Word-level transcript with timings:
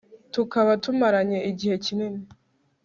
tukaba 0.33 0.71
tumaranye 0.83 1.39
igihe 1.51 1.75
kinini 1.85 2.21